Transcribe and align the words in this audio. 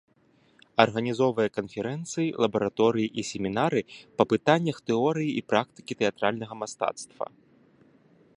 Арганізоўвае 0.83 1.45
канферэнцыі, 1.57 2.31
лабараторыі 2.45 3.07
і 3.23 3.27
семінары 3.33 3.81
па 4.23 4.29
пытаннях 4.33 4.77
тэорыі 4.89 5.31
і 5.39 5.49
практыкі 5.55 5.93
тэатральнага 6.03 6.53
мастацтва. 6.65 7.25